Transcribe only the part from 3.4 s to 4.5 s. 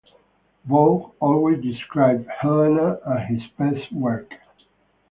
best work.